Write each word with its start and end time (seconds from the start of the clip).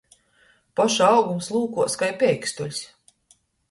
Poša 0.79 1.11
augums 1.19 1.51
lūkuos 1.59 2.01
kai 2.03 2.13
peikstuļs. 2.25 2.85